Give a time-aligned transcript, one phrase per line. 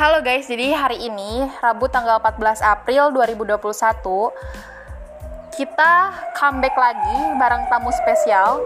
[0.00, 3.60] Halo guys, jadi hari ini Rabu tanggal 14 April 2021
[5.52, 5.92] kita
[6.32, 8.64] comeback lagi bareng tamu spesial.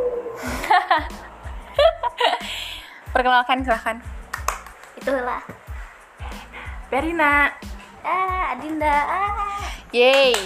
[3.19, 3.99] Perkenalkan silahkan.
[4.95, 5.43] Itulah.
[6.87, 7.51] Berina.
[8.07, 8.95] Ah, Adinda.
[8.95, 9.59] Ah.
[9.91, 10.39] Yeay.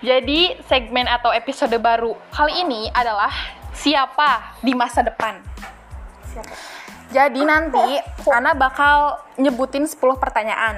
[0.00, 3.36] Jadi segmen atau episode baru kali ini adalah
[3.76, 5.44] siapa di masa depan.
[6.32, 6.56] Siapa?
[7.12, 10.76] Jadi nanti Ana bakal nyebutin 10 pertanyaan.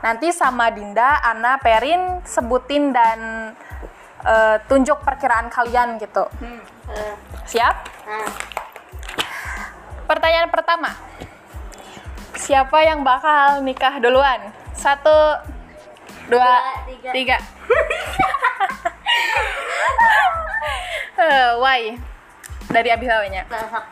[0.00, 3.52] Nanti sama Dinda, Ana, Perin sebutin dan
[4.24, 6.24] eh, tunjuk perkiraan kalian gitu.
[6.88, 7.14] Eh,
[7.46, 7.74] Siap?
[8.08, 8.28] nah,
[10.04, 10.90] Pertanyaan pertama.
[12.34, 14.40] Siapa yang bakal nikah duluan?
[14.72, 15.12] Satu,
[16.26, 16.56] dua, Dua,
[16.88, 17.10] tiga.
[17.12, 17.36] tiga.
[21.20, 22.00] Eh, why?
[22.72, 23.44] Dari Abi Hawanya.
[23.44, 23.84] bahasa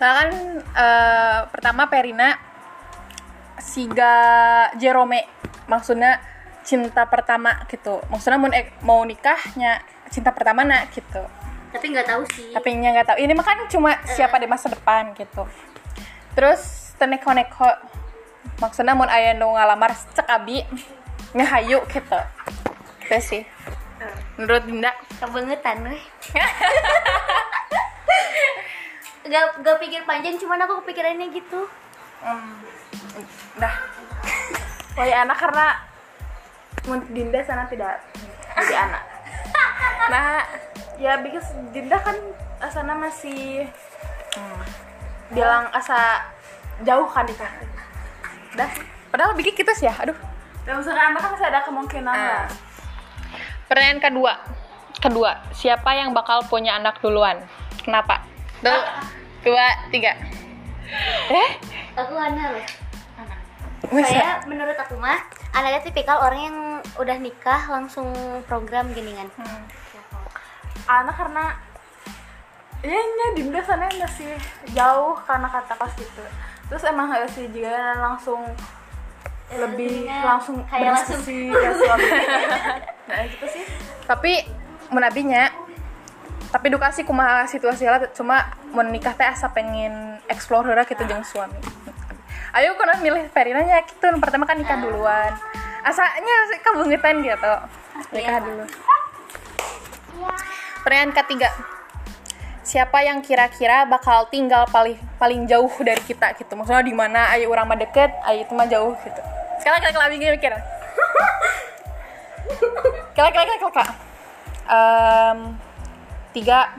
[0.00, 2.40] Nah kan eh, pertama Perina
[3.60, 4.16] Siga
[4.80, 5.28] Jerome
[5.68, 6.18] maksudnya
[6.64, 8.00] cinta pertama gitu.
[8.08, 11.20] Maksudnya mau, eh, mau nikahnya cinta pertama nak gitu.
[11.70, 12.50] Tapi nggak tahu sih.
[12.50, 13.18] tapi nya nggak tahu.
[13.20, 15.44] Ini mah kan cuma siapa di masa depan gitu.
[16.34, 17.68] Terus teneko neko
[18.58, 20.64] maksudnya mau ayah nu ngalamar cek abi
[21.36, 22.20] ngehayu gitu.
[23.06, 23.42] Itu sih.
[24.40, 24.96] Menurut Dinda?
[25.20, 26.00] Kebangetan weh.
[29.26, 31.68] gak, gak pikir panjang, cuman aku kepikirannya gitu.
[32.20, 32.60] Hmm,
[33.60, 33.74] dah.
[34.98, 35.66] Woi anak karena
[37.12, 38.00] Dinda sana tidak
[38.56, 39.02] jadi anak.
[40.10, 40.42] Nah,
[40.98, 42.16] ya because Dinda kan
[42.66, 43.68] sana masih
[44.34, 44.62] hmm,
[45.32, 46.24] bilang asa
[46.82, 47.52] jauh kan nikah.
[48.56, 48.70] Dah.
[49.10, 50.16] Padahal bikin kita sih ya, aduh.
[50.66, 52.46] Dan misalkan anak kan masih ada kemungkinan lah.
[53.70, 54.32] Pertanyaan kedua.
[55.00, 57.40] Kedua, siapa yang bakal punya anak duluan?
[57.80, 58.29] Kenapa?
[58.60, 58.76] Dua,
[59.40, 60.12] dua tiga.
[61.32, 61.50] Eh?
[61.96, 62.66] Aku Ana loh.
[63.90, 64.06] Masa?
[64.12, 65.16] Saya menurut aku mah,
[65.56, 66.58] anaknya tipikal orang yang
[67.00, 68.12] udah nikah langsung
[68.44, 69.32] program geningan.
[69.40, 69.64] Hmm.
[70.86, 71.44] Anak karena
[72.80, 74.40] Iya, nya Dinda sana masih
[74.72, 76.24] jauh karena kata kos gitu.
[76.72, 78.40] Terus emang harus sih juga langsung
[79.52, 82.08] lebih Jadinya langsung kayak langsung ya suami.
[83.10, 83.64] nah gitu sih.
[84.06, 84.46] tapi
[84.88, 85.50] menabinya
[86.50, 91.58] tapi edukasi kumaha situasi lah cuma menikah teh asa pengen explore heula gitu jeung suami.
[92.50, 95.30] Ayo kono milih Perina nya gitu pertama kan nikah duluan.
[95.86, 97.54] Asanya sih kebangetan gitu
[98.10, 98.42] nikah Iya.
[98.42, 98.64] dulu.
[100.82, 101.48] Pertanyaan ketiga
[102.66, 106.54] siapa yang kira-kira bakal tinggal paling paling jauh dari kita gitu?
[106.58, 107.30] Maksudnya di mana?
[107.34, 109.22] Ayo orang mah deket ayo itu mah jauh gitu.
[109.62, 110.52] Sekarang kalian lebih mikir.
[113.14, 113.90] Kalian kalian kalian kak
[114.70, 115.38] Em,
[116.30, 116.70] tiga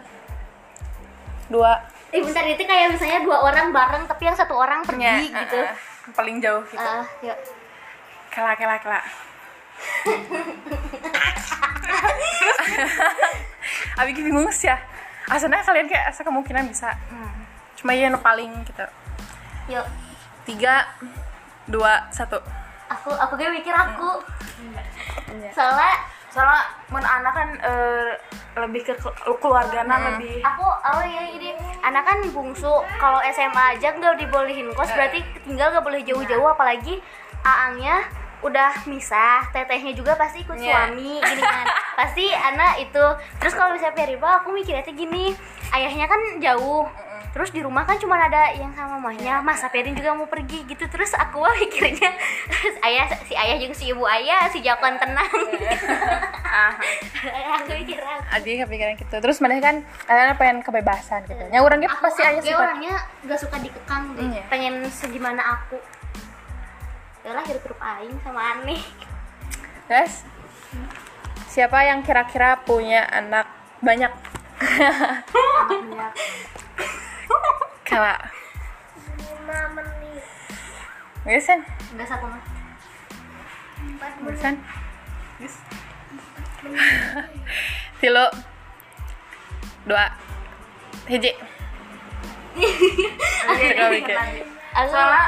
[1.52, 5.16] dua Eh bentar itu kayak misalnya dua orang bareng tapi yang satu orang pergi nya,
[5.32, 5.64] gitu.
[5.64, 7.40] eh, eh, paling jauh gitu Ah, yuk.
[8.28, 9.00] kela kela kela
[14.00, 14.76] Abi bingung sih ya
[15.32, 17.32] Asalnya kalian kayak asa kemungkinan bisa hmm.
[17.80, 18.84] Cuma iya nu paling gitu
[19.72, 19.88] Yuk.
[20.44, 20.84] Tiga
[21.72, 22.44] Dua Satu
[22.92, 24.20] Aku aku kayak mikir aku.
[25.32, 25.52] Iya.
[25.56, 25.96] Soalnya
[26.32, 28.12] Soalnya mun anak kan eh,
[28.58, 30.06] lebih ke ke- keluargana Hmm.
[30.10, 30.40] lebih.
[30.42, 32.72] Aku oh ya ini anak kan bungsu.
[32.96, 36.48] Kalau SMA aja nggak dibolehin kos berarti tinggal nggak boleh jauh-jauh.
[36.50, 37.04] Apalagi
[37.42, 38.08] aangnya
[38.42, 40.90] udah misah tetehnya juga pasti ikut Iya.
[40.90, 41.66] suami gini kan.
[42.02, 43.06] Pasti anak itu.
[43.38, 45.36] Terus kalau misalnya Periba aku mikirnya gini.
[45.70, 46.90] Ayahnya kan jauh
[47.32, 49.40] terus di rumah kan cuma ada yang sama mamahnya.
[49.40, 50.84] Masa Perin juga mau pergi gitu.
[50.86, 52.12] Terus aku mikirnya
[52.84, 55.32] ayah si ayah juga si ibu ayah si Jakon tenang.
[56.44, 56.76] Ah,
[57.64, 59.16] aku mikir Adi kepikiran gitu.
[59.18, 61.44] Terus mana kan Kalian pengen kebebasan gitu.
[61.50, 62.60] Yang orangnya aku, pasti aku ayah sifat.
[62.60, 64.44] orangnya gak suka dikekang deh Iya.
[64.52, 65.80] pengen segimana aku.
[67.22, 68.82] Ya lah hidup hidup aing sama aneh
[69.86, 70.26] Guys
[71.46, 73.46] Siapa yang kira-kira punya anak
[73.78, 74.10] banyak?
[77.88, 78.16] Kala
[79.22, 80.24] lima menit.
[81.46, 81.60] Kan?
[81.94, 82.42] enggak satu mah
[83.82, 84.56] empat Guys kan?
[88.02, 88.26] Tilo.
[89.90, 90.06] Dua.
[91.10, 91.34] Hiji.
[94.72, 95.26] Soalnya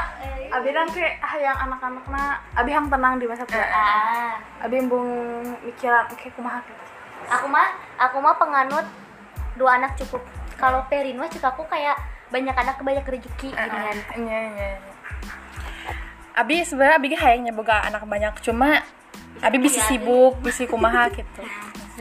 [0.54, 3.58] abi kan kayak ah yang anak-anak mah abi yang tenang di masa tua.
[3.58, 5.02] Ah, abi embung
[5.66, 6.84] mikiran kayak kumaha gitu
[7.30, 8.86] aku mah aku mah penganut
[9.56, 10.20] dua anak cukup
[10.54, 11.96] kalau Perin mah cek aku kayak
[12.26, 14.92] banyak anak banyak rezeki gini kan Iya, iya, iya.
[16.34, 18.82] Abi sebenarnya Abi ge hayang boga anak banyak cuma
[19.38, 21.42] Abi bisa Iya, sibuk, bisa kumaha gitu.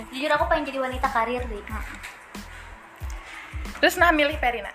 [0.10, 1.62] jujur aku pengen jadi wanita karir deh
[3.76, 4.72] Terus nah milih Perina.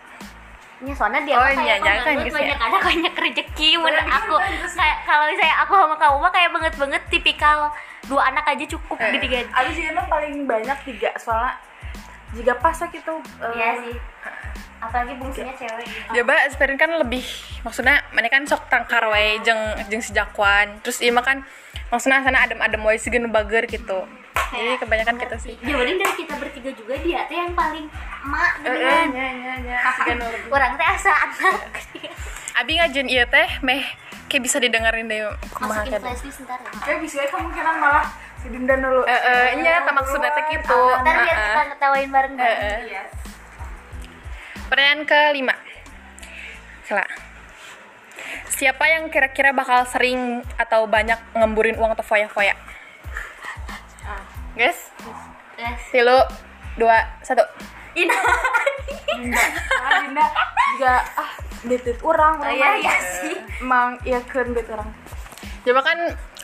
[0.79, 2.39] Ya soalnya dia Oh, iya, kayak banget gitu ya.
[2.39, 4.35] banyak ada banyak rezeki menurut aku
[4.71, 7.59] kayak kalau misalnya aku sama kamu mah kayak banget banget tipikal
[8.07, 9.11] dua anak aja cukup Eh.
[9.11, 11.59] gitu kan abis emang paling banyak tiga soalnya
[12.33, 13.97] jika pas gitu eh, iya sih
[14.79, 16.11] apalagi bungsunya cewek gitu.
[16.15, 17.27] Ya ba, Esperin kan lebih
[17.61, 19.59] maksudnya mana kan sok tangkar wae jeung
[19.89, 20.79] jeung si Jakwan.
[20.87, 21.43] Terus ieu mah kan
[21.91, 24.07] maksudnya sana adem-adem wae sigeun bager gitu.
[24.49, 25.59] Jadi kebanyakan kita sih.
[25.61, 27.91] Jawarin dari kita bertiga juga dia teh yang paling
[28.23, 29.77] emak gitu Eh, kan nya nya nya.
[29.99, 30.45] Sigeun urang.
[30.49, 31.59] orang teh asa anak
[32.55, 33.83] Abi ngajen ieu teh meh
[34.31, 36.05] kayak bisa didengerin deh kumaha masukin kada.
[36.07, 38.07] flashdisk ntar ya Kayak bisa kemungkinan malah
[38.49, 39.03] Dinda dulu.
[39.05, 40.81] Eh, eh, nya tak maksudnya teh gitu.
[41.01, 41.67] ntar biar Eh, kita eh.
[41.73, 42.77] ngetawain bareng Eh, eh.
[42.89, 43.03] Iya.
[44.69, 45.55] Pertanyaan kelima.
[46.85, 47.05] Kela.
[48.49, 52.57] Siapa yang kira-kira bakal sering atau banyak ngemburin uang atau foya-foya?
[54.59, 54.91] Guys,
[55.55, 56.19] Terus, tilu,
[56.75, 57.47] dua, satu.
[57.95, 59.39] Ina Karena
[60.03, 60.25] Dinda
[60.75, 61.31] juga ah
[61.63, 62.35] duit orang.
[62.43, 64.91] oh iya iya sih Emang iya kan duit orang.
[65.63, 65.99] Coba kan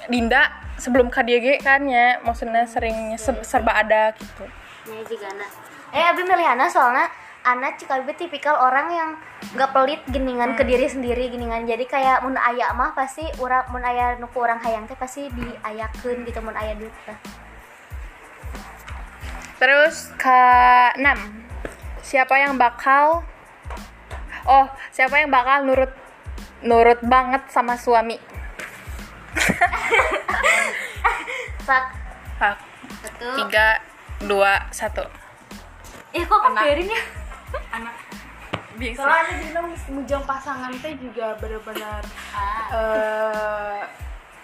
[0.07, 0.47] Dinda
[0.79, 4.45] sebelum KDG kan ya, maksudnya sering se- serba ada gitu.
[4.91, 5.51] Ya juga anak.
[5.95, 7.07] Eh Abi milih Ana soalnya
[7.45, 9.11] Ana cik Abi tipikal orang yang
[9.55, 13.85] gak pelit geningan ke diri sendiri geningan jadi kayak mun aya mah pasti urang mun
[13.85, 16.91] aya nuku orang hayang teh pasti diayakeun gitu mun aya duit.
[19.61, 20.41] Terus ke
[20.99, 21.47] enam.
[22.05, 23.25] Siapa yang bakal
[24.45, 25.93] Oh, siapa yang bakal nurut
[26.61, 28.21] nurut banget sama suami?
[31.65, 31.85] Sak
[32.37, 32.57] Hak.
[33.01, 33.27] satu.
[33.39, 33.69] Tiga,
[34.23, 35.05] dua, satu.
[36.11, 37.03] Eh kok kepiring ya?
[37.73, 37.95] Anak.
[38.75, 39.01] Bisa.
[39.01, 42.03] Soalnya Dinda mujang pasangan teh juga benar-benar
[42.35, 42.75] Ah.
[42.75, 43.81] eh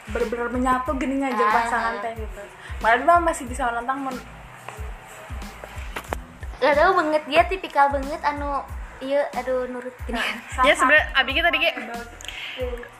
[0.08, 1.52] benar-benar menyatu gini aja Ah.
[1.52, 2.42] pasangan teh gitu.
[2.78, 4.16] Malah dia masih bisa menentang men
[6.60, 8.60] Gak tau banget dia tipikal banget anu
[9.00, 10.20] iya aduh nurut gini.
[10.62, 11.58] Ya sebenarnya Abi kita tadi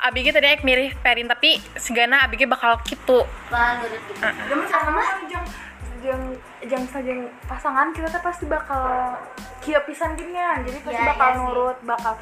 [0.00, 3.26] Abi kita tadi mirip Perin tapi segana Abi bakal gitu.
[3.49, 4.20] Wah nurut gitu.
[4.20, 5.47] Zaman sekarang mah jang
[6.00, 6.23] jang
[6.64, 9.17] jang sajeng pasangan kita tuh pasti bakal
[9.61, 10.62] kia pisan gini kan.
[10.62, 11.41] Jadi pasti Ya, bakal ya sih.
[11.43, 12.12] nurut, bakal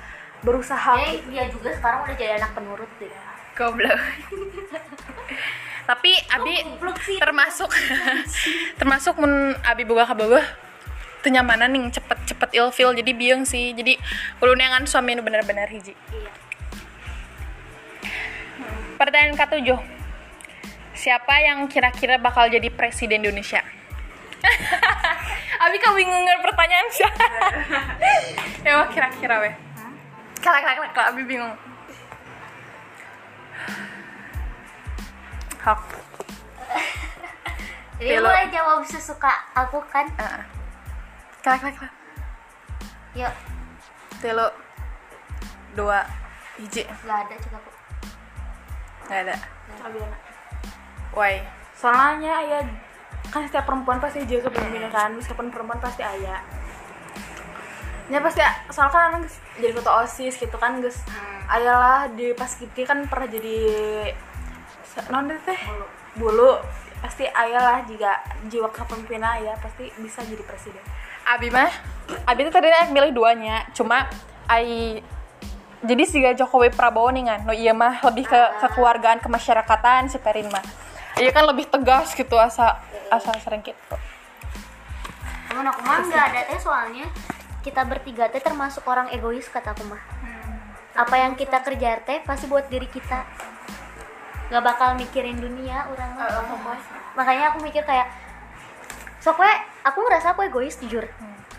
[0.41, 0.93] berusaha.
[1.01, 3.11] Eh dia juga sekarang udah jadi anak penurut deh.
[3.55, 3.99] Goblok.
[5.85, 7.17] tapi Abi Goblok sih.
[7.17, 7.73] termasuk
[8.77, 9.33] termasuk mun
[9.63, 10.45] Abi boga ka boga
[11.19, 13.99] teu nyamanan nih cepet-cepet ilfil jadi bieng sih jadi
[14.39, 16.31] kudu neangan suami nu bener-bener hiji Iya.
[18.99, 19.79] Pertanyaan ketujuh
[20.99, 23.63] siapa yang kira-kira bakal jadi presiden Indonesia
[25.63, 27.07] Abi kau bingung dengan pertanyaan sih
[28.67, 29.55] ya kira-kira weh
[30.43, 31.55] kalak kalak kalak Abi bingung
[35.59, 35.83] Hak.
[38.01, 40.07] Jadi boleh jawab sesuka aku kan?
[40.17, 40.43] Heeh.
[41.43, 41.95] Kalak kalak kalak.
[43.19, 43.35] Yuk,
[44.23, 44.49] Telo.
[45.75, 46.07] Dua.
[46.57, 46.87] Hiji.
[47.07, 47.78] gak ada juga aku.
[49.09, 49.37] Nggak ada.
[49.83, 50.19] Abiana.
[51.17, 51.41] Why?
[51.73, 52.59] Soalnya ya
[53.33, 56.45] kan setiap perempuan pasti jaga kepemimpinan kan, meskipun perempuan pasti ayah.
[58.09, 58.41] Ya pasti
[58.73, 61.01] soalnya kan anak jadi ketua osis gitu kan guys.
[61.49, 63.57] Ayalah di pas kita kan pernah jadi
[65.09, 65.61] non teh
[66.19, 66.59] bulu
[66.99, 68.19] pasti ayah lah jika
[68.51, 70.83] jiwa kepemimpinan ya pasti bisa jadi presiden.
[71.29, 71.69] Abi mah,
[72.25, 74.09] Abi tuh tadi milih duanya, cuma
[74.49, 74.97] Ai
[75.83, 80.51] jadi si Jokowi Prabowo nih kan, no iya mah lebih ke kekeluargaan kemasyarakatan si Perin
[80.51, 80.63] mah.
[81.19, 83.95] Iya kan lebih tegas gitu asa asa sering gitu.
[85.51, 87.07] Temen aku mah nggak ada teh soalnya
[87.63, 90.03] kita bertiga teh termasuk orang egois kata aku mah.
[90.99, 93.23] Apa yang kita kerja teh pasti buat diri kita.
[94.49, 96.99] Gak bakal mikirin dunia orang mah pokoknya.
[97.15, 98.09] Makanya aku mikir kayak
[99.21, 99.51] sok we,
[99.85, 101.05] aku ngerasa aku egois jujur.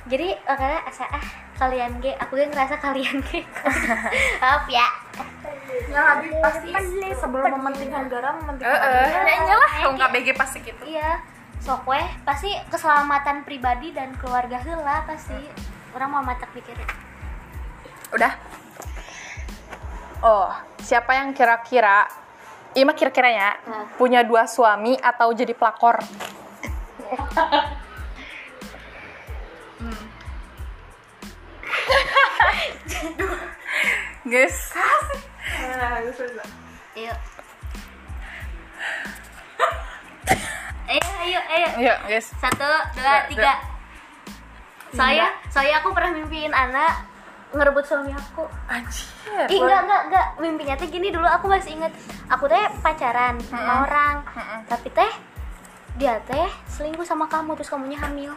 [0.10, 1.28] Jadi makanya asa ah
[1.60, 3.44] kalian ge, aku yang ngerasa kalian ge.
[4.42, 4.88] Maaf ya.
[5.92, 6.70] Yang lebih pasti
[7.14, 9.28] sebelum mementingkan negara mementingkan Heeh, diri.
[9.28, 10.82] ya iyalah, wong KBG pasti gitu.
[10.88, 11.20] Iya,
[11.60, 15.36] sok weh pasti keselamatan pribadi dan keluarga heula pasti
[15.92, 16.88] orang mau matak pikirin.
[18.10, 18.34] Udah.
[20.20, 22.08] Oh, siapa yang kira-kira
[22.76, 23.86] mah kira-kiranya Nah.
[24.00, 26.00] punya dua suami atau jadi pelakor?
[34.30, 34.58] Guys.
[37.00, 37.14] Ayo.
[41.20, 42.28] ayo, ayo, yuk guys.
[42.42, 43.54] Satu, dua, tiga.
[44.90, 47.06] Saya, saya aku pernah mimpiin anak
[47.54, 48.46] ngerebut suami aku.
[48.70, 49.10] Anjir.
[49.50, 50.28] Ih, enggak, enggak, enggak.
[50.42, 51.94] Mimpinya teh gini dulu aku masih inget.
[52.30, 54.22] Aku teh pacaran sama orang.
[54.34, 54.60] Mm-mm.
[54.70, 55.12] Tapi teh
[55.98, 58.34] dia teh selingkuh sama kamu terus kamunya hamil.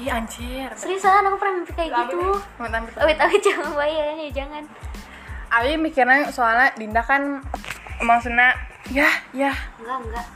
[0.00, 0.68] Ih anjir.
[0.80, 2.16] seriusan aku pernah mimpi kayak gitu.
[2.40, 2.98] gitu.
[3.04, 4.64] awet awet jangan bayar ya jangan.
[5.52, 7.44] Abi mikirnya soalnya Dinda kan
[8.00, 8.56] maksudnya
[8.88, 9.52] ya ya.
[9.76, 10.26] Enggak enggak.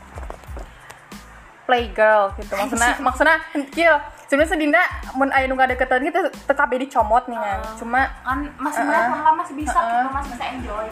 [1.65, 3.37] Playgirl gitu maksudnya maksudnya
[3.73, 3.95] kieu
[4.29, 4.81] sebenarnya Dinda
[5.17, 7.59] mun aya nu deketan gitu tetap dicomot nih kan.
[7.81, 10.87] Cuma kan masih uh, masih bisa gitu masih bisa enjoy.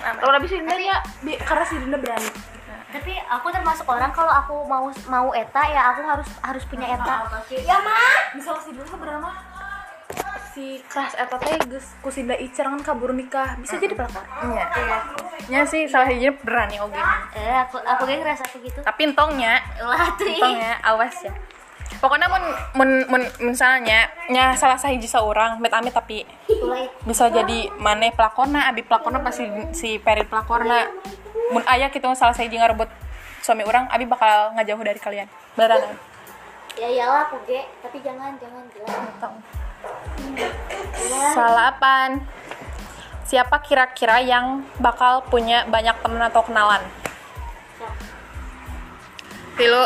[0.00, 0.96] Kalau lebih si Dinda ya
[1.44, 2.53] karena si Dinda berani
[2.94, 7.26] tapi aku termasuk orang kalau aku mau mau eta ya aku harus harus punya eta.
[7.50, 9.34] Ya mah misal si Dinda sebenarnya
[10.54, 13.58] si kelas eta teh geus ku si Dinda Icer kan kabur nikah.
[13.58, 14.22] Bisa jadi pelakor?
[14.46, 14.64] Iya
[15.50, 16.94] nya sih salah satunya berani oke
[17.34, 18.78] eh aku aku kayak ngerasa aku gitu.
[18.86, 20.30] Tapi entongnya lah tuh.
[20.30, 21.34] Entongnya awas ya.
[21.98, 22.44] Pokoknya mun
[22.78, 26.86] mun, mun misalnya nya salah sahiji seorang amit amit tapi Mulai.
[27.02, 30.84] bisa jadi mana pelakona abi pelakona pasti si Peri pelakona
[31.52, 32.88] mun ayah gitu salah sahiji ngarebut
[33.44, 35.82] suami orang abi bakal ngajauh dari kalian beneran
[36.78, 39.32] ya iyalah aku ge tapi jangan jangan jangan
[41.36, 42.24] Salapan.
[43.28, 46.80] Siapa kira-kira yang bakal punya banyak temen atau kenalan?
[49.60, 49.84] Tilu,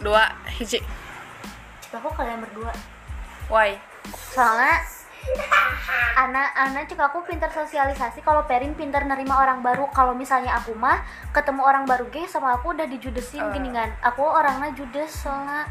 [0.00, 0.80] dua, hiji.
[1.96, 2.72] aku kalian berdua
[3.48, 3.80] Why?
[4.36, 4.84] soalnya
[6.16, 8.24] anak anak juga aku pintar sosialisasi.
[8.24, 9.86] Kalau Perin pintar nerima orang baru.
[9.92, 14.24] Kalau misalnya aku mah ketemu orang baru ge sama aku udah dijudesin gini kan aku
[14.24, 15.68] orangnya judes soalnya.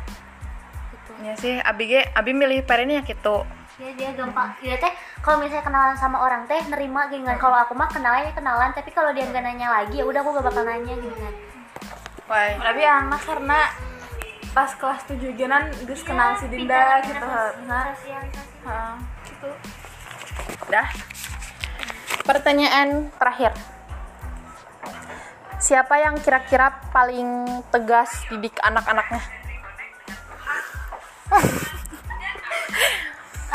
[0.94, 1.12] Gitu.
[1.26, 3.46] Ya sih, abi ge, abi milih Peri ya gitu.
[3.76, 4.88] dia dia gampang dia teh
[5.20, 8.72] kalau misalnya kenalan sama orang teh nerima gini kan kalau aku mah kenalannya kenalan.
[8.72, 11.34] Tapi kalau dia nggak nanya lagi ya udah aku gak bakal nanya gini kan
[12.26, 12.58] Why?
[12.58, 13.60] tapi anak karena
[14.56, 17.28] pas kelas tujuh genan geus kenal si Dinda gitu
[17.68, 17.92] nah
[19.46, 19.54] gitu
[20.66, 20.90] Dah.
[22.26, 23.54] Pertanyaan terakhir.
[25.62, 29.22] Siapa yang kira-kira paling tegas didik anak-anaknya?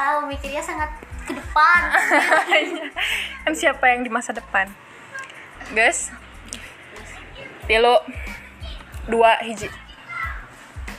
[0.01, 0.91] tahu mikirnya sangat
[1.29, 1.81] ke depan.
[3.45, 4.67] Kan siapa yang di masa depan?
[5.77, 6.09] Guys.
[7.69, 7.95] Tilu
[9.07, 9.69] dua hiji.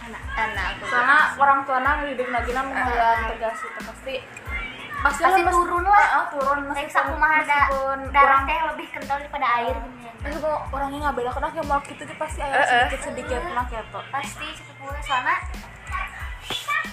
[0.05, 4.15] Anak anak karena orang tua nang lagi nang lumayan tegas itu pasti
[5.01, 5.97] pasti, Pasti lah, turun lah.
[5.97, 6.57] Heeh, turun.
[6.71, 10.13] Aku mah ada meskipun darah teh lebih kental daripada air gini kan.
[10.21, 12.85] meskipun orangnya nggak beda kenapa yang mau gitu tuh pasti ada Heeh.
[12.85, 15.01] sedikit sedikit nak ya tuh pasti cukup mulai.
[15.01, 15.37] Soalnya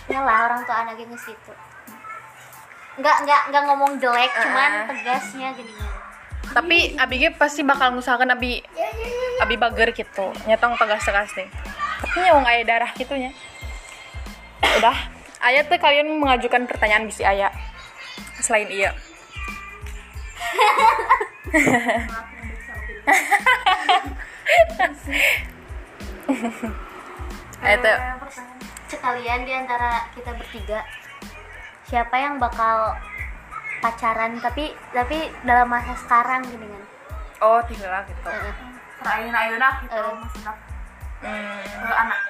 [0.08, 1.52] nyalah orang tua anaknya nge situ.
[2.98, 5.72] Nggak nggak nggak ngomong jelek cuman tegasnya gini
[6.48, 8.64] tapi abi ge pasti bakal ngusahakan abi
[9.38, 10.32] abi bager gitu.
[10.48, 11.48] Nyetong tegas tegas deh.
[12.00, 13.30] Tapi nyawang aya darah gitu nya
[14.80, 14.96] udah.
[15.38, 17.52] Ayah tuh kalian mengajukan pertanyaan bisi ayah
[18.42, 18.90] selain iya.
[27.59, 27.99] Ayah tuh
[28.88, 30.80] sekalian di antara kita bertiga
[31.88, 32.95] siapa yang bakal
[33.80, 34.38] pacaran?
[34.38, 36.85] Tapi tapi dalam masa sekarang gini kan?
[37.42, 38.54] Oh tinggal lah gitu Heeh.
[38.99, 40.14] terakhir ayo nak gitu Eh.
[40.18, 40.57] masih nak
[41.23, 41.92] hmm.
[41.95, 42.21] anak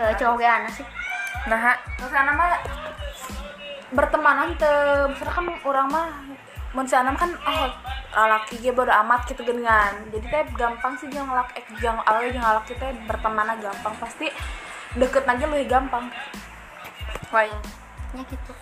[0.00, 0.86] Eh, cowok gue anak sih.
[1.44, 2.56] Nah terus anak mah
[3.90, 6.08] bertemanan tuh misalnya kan orang mah
[6.70, 7.30] anak kan
[8.14, 12.02] ah laki ge bodo amat gitu dengan jadi teh gampang sih jangan lak eh jangan
[12.06, 13.94] awal jangan laki teh berteman gampang.
[13.98, 14.30] Pasti
[14.94, 16.06] deket aja lebih gampang.
[17.34, 17.50] Why
[18.14, 18.52] ya gitu.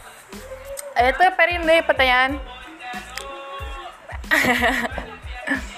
[0.97, 2.32] Ayah tuh perin deh pertanyaan.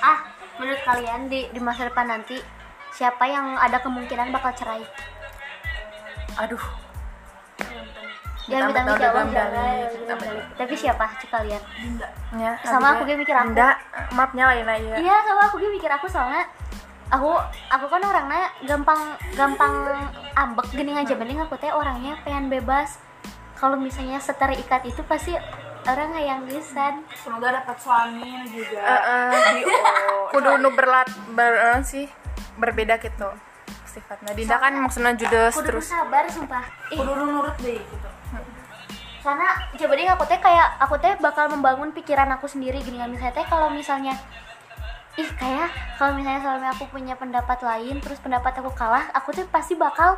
[0.02, 0.26] Ah
[0.58, 2.42] menurut kalian di di masa depan nanti
[2.90, 4.82] siapa yang ada kemungkinan bakal cerai?
[6.42, 6.89] Aduh
[8.50, 10.42] yang minta jangan amit-amit.
[10.58, 11.62] tapi siapa cek kalian
[12.34, 13.54] Ya, Sama aku ge mikir aku.
[13.54, 13.78] Anda,
[14.14, 14.94] maafnya lain aja.
[14.98, 15.16] iya.
[15.22, 16.42] Sama aku dia mikir aku soalnya
[17.10, 17.30] aku
[17.70, 19.00] aku kan orangnya gampang
[19.34, 19.72] gampang
[20.34, 21.14] ambek gini aja.
[21.14, 22.98] Mending aku teh orangnya pengen bebas.
[23.54, 25.34] Kalau misalnya seterikat itu pasti
[25.86, 27.06] orang yang lisan.
[27.14, 28.78] Semoga dapat suami juga.
[28.82, 29.30] Heeh.
[29.58, 32.06] di oh Kudu nu berlat ber eh, sih
[32.58, 33.30] berbeda gitu
[33.90, 34.30] sifatnya.
[34.38, 35.90] Dinda kan maksudnya judes kudu terus.
[35.90, 36.62] sabar sumpah.
[36.94, 38.08] Kudu nurut deh gitu
[39.20, 42.80] karena coba deh aku teh kayak aku teh bakal membangun pikiran aku sendiri.
[42.80, 44.16] Gini kan misalnya teh kalau misalnya
[45.18, 45.68] ih kayak
[46.00, 50.16] kalau misalnya suami aku punya pendapat lain terus pendapat aku kalah aku tuh pasti bakal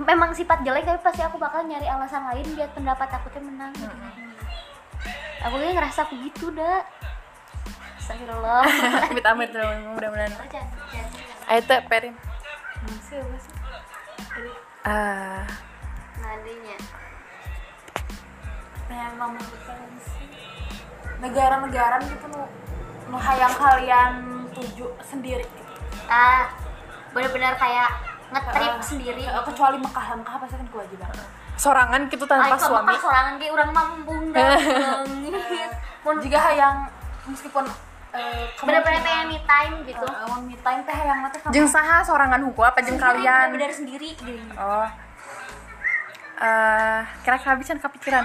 [0.00, 3.74] memang sifat jelek tapi pasti aku bakal nyari alasan lain biar pendapat aku tuh menang.
[5.44, 6.84] Aku tuh ngerasa aku gitu dah
[8.00, 8.64] Astagfirullah.
[9.06, 10.34] Amit amit mudah-mudahan.
[11.46, 12.14] Ayo tuh perin.
[13.04, 13.20] sih
[14.80, 15.44] Ah,
[16.18, 16.76] nadinya
[18.90, 19.38] memang
[21.22, 22.42] negara-negara gitu nu
[23.10, 24.12] nu hayang kalian
[24.50, 25.46] tuju sendiri.
[25.46, 25.72] Gitu.
[26.10, 26.50] ah
[27.14, 27.90] benar-benar kayak
[28.30, 28.82] ngetrip Heeh.
[28.82, 29.22] sendiri.
[29.26, 31.10] Heeh, kecuali Mekah Mekah pasti kan kewajiban.
[31.60, 32.86] Sorangan gitu tanpa Ay, ke suami.
[32.90, 34.46] Mekah sorangan ge urang mah membungda
[36.06, 36.88] mun jika yang
[37.28, 37.68] meskipun
[38.16, 40.06] eh, bener-bener pengen me time gitu.
[40.06, 43.52] Mau me time teh yang nanti jeung saha sorangan hukum apa jeung kalian?
[43.54, 44.88] bener sendiri gitu oh.
[46.40, 48.24] Eh kira-kira bisa kepikiran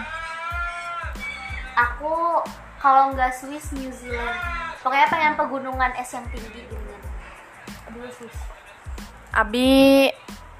[1.75, 2.41] aku
[2.79, 4.39] kalau nggak Swiss New Zealand.
[4.79, 6.75] Pokoknya pengen pegunungan es yang tinggi gitu.
[7.91, 8.37] Dulu Swiss.
[9.35, 10.09] Abi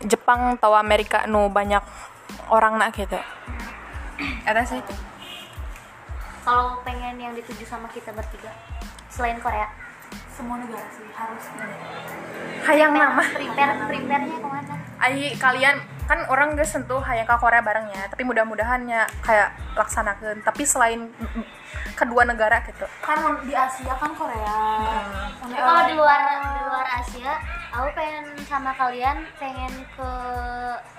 [0.04, 1.82] Jepang atau Amerika nu banyak
[2.52, 3.18] orang nak gitu.
[4.44, 4.84] Ada sih.
[6.46, 8.52] Kalau pengen yang dituju sama kita bertiga
[9.10, 9.72] selain Korea.
[10.36, 11.44] Semua negara sih harus.
[12.68, 13.24] Hayang nama.
[13.24, 14.76] prepare prepare-nya ke mana?
[15.00, 20.42] Ai kalian kan orang gak sentuh hayang ke Korea barengnya tapi mudah-mudahannya kayak laksanakan.
[20.42, 21.10] Tapi selain
[21.94, 22.86] kedua negara gitu.
[23.02, 24.58] Kan di Asia kan Korea.
[25.40, 27.34] Tapi kalau di luar di luar Asia
[27.72, 30.10] aku pengen sama kalian pengen ke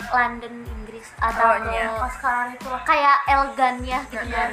[0.09, 1.89] London Inggris atau Oh, ke iya.
[1.97, 2.83] pas sekarang itu lah.
[2.85, 4.51] Kayak Elgania gitu kan.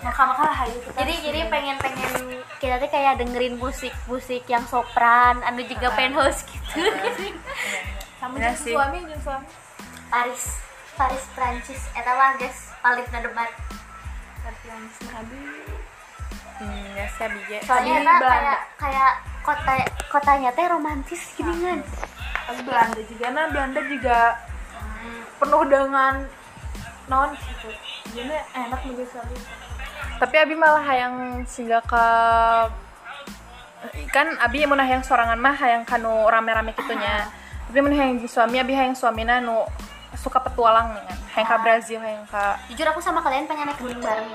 [0.00, 2.12] maka maka lah hayu kita jadi jadi pengen pengen
[2.56, 6.80] kita tuh kayak dengerin musik musik yang sopran anu juga penthouse gitu
[8.20, 8.76] sama jeung sih.
[8.76, 9.48] suami jeung suami.
[10.12, 10.44] Paris.
[11.00, 11.80] Paris Prancis.
[11.96, 13.50] Eta mah guys paling na debat
[14.44, 15.40] tapi yang Nabi.
[16.60, 17.58] Hmm, ya sih Abi ge.
[17.64, 18.28] soalnya eta Belanda.
[18.28, 19.74] kayak kayak kota
[20.12, 21.80] kotanya teh romantis gini kan
[22.44, 24.18] tapi Belanda juga nah Belanda juga
[25.40, 26.14] penuh dengan
[27.08, 27.72] non gitu.
[28.12, 29.36] Jadi enak nih sekali.
[30.20, 32.06] Tapi Abi malah hayang singgah ke
[34.12, 37.24] kan Abi mau hayang sorangan mah hayang kanu rame-rame gitunya
[37.70, 39.62] tapi mau hayang jeung suami Abi hayang suamina nu
[40.18, 41.18] suka petualang nih kan.
[41.38, 42.42] Hayang ke Brazil hayang ke
[42.74, 44.26] jujur aku sama kalian pengen naik gunung bareng.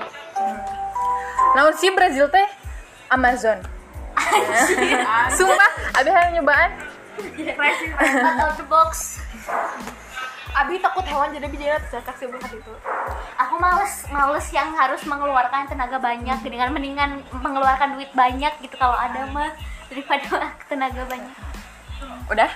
[1.52, 2.48] Naon sih Brazil teh?
[3.12, 3.60] Amazon.
[5.36, 6.80] Sumpah Abi hayang nyobaan.
[8.40, 9.20] Out the box.
[10.56, 12.72] Abi takut hewan jadi bijanya tercakak sih bukan itu.
[13.36, 18.96] Aku males males yang harus mengeluarkan tenaga banyak dengan mendingan mengeluarkan duit banyak gitu kalau
[18.96, 19.52] ada mah
[19.92, 20.24] daripada
[20.72, 21.36] tenaga banyak.
[22.32, 22.48] Udah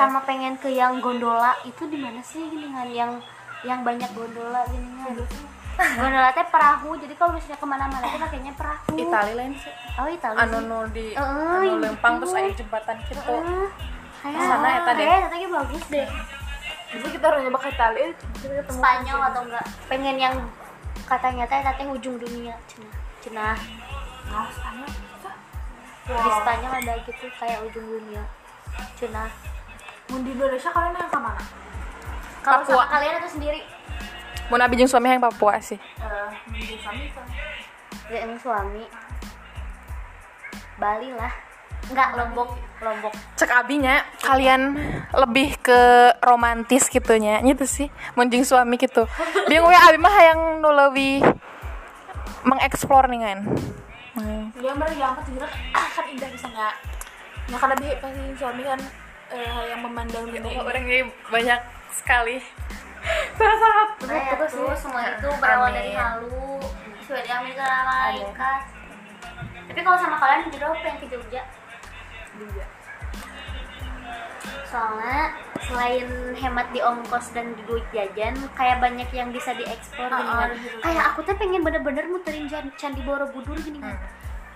[0.00, 3.12] sama pengen ke yang gondola itu di mana sih gini kan yang
[3.60, 5.12] yang banyak gondola gini kan
[5.96, 8.96] gondola teh perahu jadi kalau misalnya ke mana-mana tuh pakainya perahu.
[8.96, 9.72] Itali lain sih.
[9.96, 12.28] Oh Itali anu nu di Eh, anu lempang gitu.
[12.28, 13.16] terus aya jembatan gitu.
[13.16, 13.68] Eh,
[14.20, 15.08] kayak Sana eta deh.
[15.28, 16.08] kayak bagus deh.
[16.90, 18.02] Jadi kita harus nyoba ke Itali
[18.40, 19.64] kita ketemu Spanyol atau enggak?
[19.88, 20.34] Pengen yang
[21.06, 22.92] katanya teh teh ujung dunia cina.
[23.20, 23.46] Cina.
[24.28, 24.90] Nah Spanyol.
[26.04, 28.22] Di Spanyol ada gitu kayak ujung dunia
[28.96, 29.24] cina
[30.10, 31.42] mau di Indonesia kalian yang ke mana?
[32.42, 32.74] Kalau Papua.
[32.74, 33.60] sama kalian atau sendiri.
[34.50, 35.78] Mau Abi jeung suami hayang Papua sih.
[35.78, 37.26] Eh di suami kan
[38.10, 38.84] yang suami.
[40.80, 41.32] Bali lah.
[41.90, 42.50] Enggak, Lombok.
[42.82, 43.14] Lombok.
[43.38, 44.74] Cek abinya kalian
[45.14, 47.38] lebih ke romantis gitunya.
[47.46, 49.06] Gitu sih munjing suami gitu.
[49.46, 51.22] Bingung we abi mah hayang nu leuwih
[52.42, 53.40] mengeksplor nih kan.
[54.10, 54.50] Hmm.
[54.58, 56.74] dia mah yang tujuan ah kan indah bisa nggak
[57.46, 58.80] ya karena dia pasti suami kan
[59.30, 60.98] eh, yang memandang dunia ini orangnya
[61.30, 62.36] banyak sekali.
[63.00, 64.44] Nah, itu
[64.76, 66.60] semua itu berawal dari halu
[67.00, 68.60] Sesuai di Amerika malaikat
[69.72, 71.42] Tapi kalau sama kalian jujur aku pengen ke Jogja?
[74.68, 75.32] Soalnya
[75.64, 79.56] selain hemat di ongkos dan di duit jajan Kayak banyak yang bisa
[80.20, 80.48] Ah, kan.
[80.52, 80.76] ah, gitu.
[80.84, 83.96] Kayak aku tuh pengen bener-bener muterin Candi Borobudur gini kan.
[83.96, 84.08] Hmm.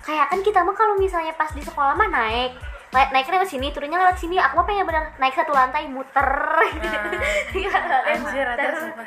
[0.05, 2.53] Kayak kan kita mah kalau misalnya pas di sekolah mah naik
[2.95, 4.39] naiknya lewat sini turunnya lewat sini.
[4.39, 6.23] Aku mah pengen bener naik satu lantai muter.
[7.55, 7.71] Iya,
[8.07, 8.47] anjir muter.
[8.55, 9.07] ada sumpah.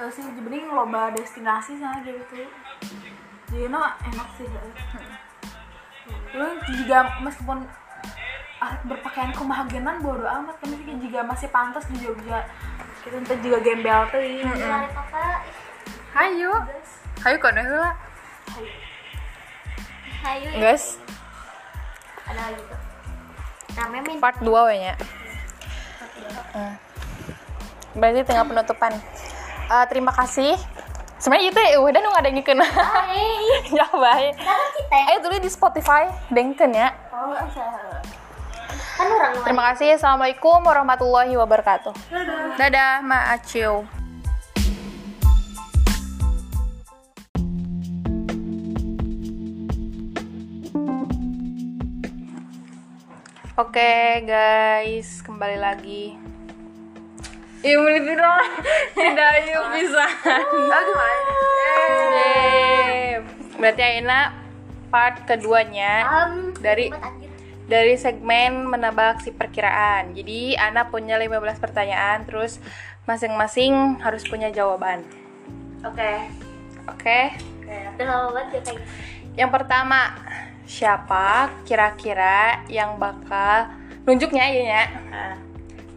[0.00, 2.48] Eh, sih mending loba destinasi sana gitu.
[3.52, 4.46] Jadi no enak sih
[6.30, 7.66] lu juga meskipun
[8.62, 12.46] ah, berpakaian kemahagenan bodo amat kan sih juga masih pantas di Jogja.
[13.02, 15.38] Kita ntar juga gembel tuh Lari kakak
[16.14, 16.52] hayu.
[17.20, 17.92] Hayu kok heula
[20.20, 20.48] Hayu.
[20.52, 20.72] Ya.
[20.72, 21.00] guys
[22.30, 22.78] ada lagi tuh
[24.20, 24.94] part 2 we nya.
[26.50, 26.74] Hmm.
[27.96, 28.92] berarti tinggal penutupan.
[29.70, 30.54] Eh, terima kasih.
[31.20, 33.28] Sebenarnya itu udah nu ngadengikeun Hai
[33.76, 36.96] ya baik kan kita ayo tulis di Spotify dengkeun ya.
[37.12, 38.00] Oh saya
[38.96, 39.96] kan orang Terima kasih.
[40.00, 41.92] Assalamualaikum warahmatullahi wabarakatuh.
[42.56, 43.99] Dadah, Ma Acil.
[53.60, 56.16] Oke guys, kembali lagi.
[57.60, 58.46] Iya menit dong.
[58.96, 60.06] Tidak yuk bisa.
[63.60, 64.32] Berarti Aina
[64.88, 66.88] part keduanya um, dari
[67.68, 70.16] dari segmen menebak si perkiraan.
[70.16, 72.64] Jadi Ana punya 15 pertanyaan terus
[73.04, 75.04] masing-masing harus punya jawaban.
[75.84, 76.32] Oke.
[76.88, 77.36] Oke.
[77.68, 78.72] Udah lama banget ya gitu.
[79.36, 80.16] Yang pertama,
[80.70, 83.66] siapa kira-kira yang bakal
[84.06, 84.84] nunjuknya ya?
[85.10, 85.34] Nah,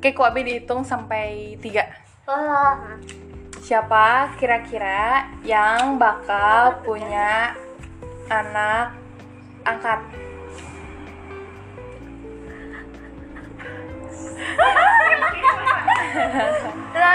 [0.03, 1.87] Oke, ku abi dihitung sampai tiga.
[3.63, 7.55] Siapa kira-kira yang bakal punya
[8.27, 8.91] anak
[9.63, 10.03] angkat?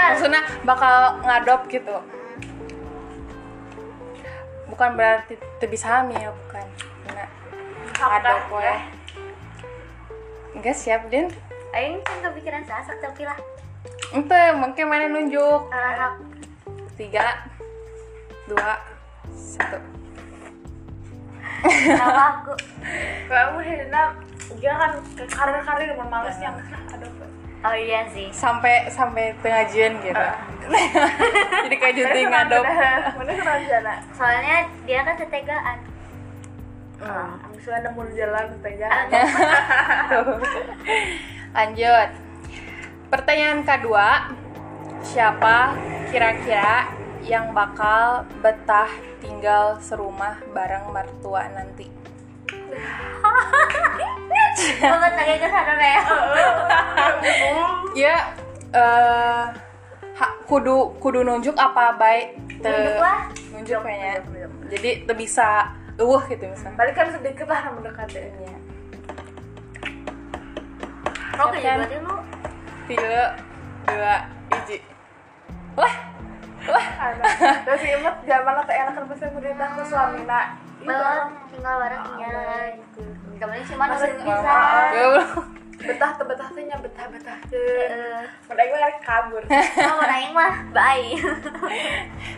[0.09, 2.01] Maksudnya bakal ngadop gitu.
[4.65, 5.37] Bukan berarti
[5.69, 6.65] bisa hamil ya, bukan.
[7.13, 7.29] Nah,
[8.07, 8.75] ngadop ya.
[10.55, 11.27] Enggak siap, Din.
[11.71, 13.37] Aing kan kepikiran sasak tapi lah.
[14.09, 15.69] Ente, mungkin mana nunjuk.
[15.69, 16.17] anak
[16.97, 17.47] Tiga,
[18.49, 18.75] dua,
[19.31, 19.79] satu.
[21.63, 22.53] kenapa aku
[23.31, 24.03] kamu Helena?
[24.59, 26.59] Dia kan karir-karir mau males yang
[26.91, 27.11] aduh
[27.63, 28.27] oh iya sih.
[28.35, 30.25] Sampai sampai tengah jien gitu.
[31.63, 32.63] Jadi kayak junti ngadop.
[33.15, 35.77] mana jalan soalnya dia kan ketegaan.
[36.99, 38.87] Ah misalnya nemu jalan tega
[41.59, 42.09] Lanjut.
[43.11, 44.31] Pertanyaan kedua,
[45.03, 45.75] siapa
[46.07, 46.87] kira-kira
[47.19, 48.87] yang bakal betah
[49.19, 51.91] tinggal serumah bareng mertua nanti?
[54.79, 56.01] banget lagi ke sana ya
[57.95, 58.15] Ya,
[58.71, 59.43] eh
[60.47, 62.27] kudu kudu nunjuk apa baik
[62.63, 63.19] te Nunjuk lah.
[63.55, 64.13] nunjuk kayaknya.
[64.69, 66.75] Jadi te bisa eueuh gitu misalnya.
[66.79, 68.55] balik kan sedikit lah mendekatnya
[71.39, 71.87] Oke, Siapkan.
[71.87, 72.15] berarti lu
[72.89, 73.37] Tiga,
[73.85, 74.15] dua,
[74.49, 74.77] hiji.
[75.77, 75.93] Lah,
[76.67, 77.33] lah.
[77.63, 80.57] terus inget zaman atau enak kan pasti berita ke suami nak.
[80.83, 82.33] Belum tinggal barengnya
[82.75, 83.01] gitu.
[83.39, 84.57] Kemarin sih mana Masih bisa.
[85.79, 87.87] betah tuh betah tuh betah betah tuh.
[88.51, 89.43] Mereka gue kabur.
[89.47, 91.07] Oh, mau naik mah bye.